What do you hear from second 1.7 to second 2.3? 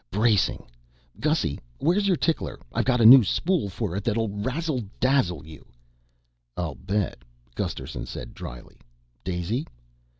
where's your